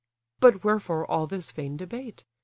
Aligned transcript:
—But 0.39 0.63
wherefore 0.63 1.05
all 1.05 1.27
this 1.27 1.51
vain 1.51 1.77
debate? 1.77 2.25